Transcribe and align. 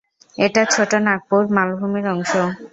এটি 0.37 0.61
ছোটনাগপুর 0.73 1.41
মালভূমির 1.55 2.05
অংশ। 2.13 2.31